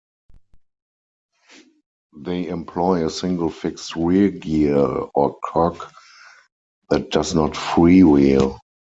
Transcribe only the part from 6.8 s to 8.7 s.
that does not freewheel.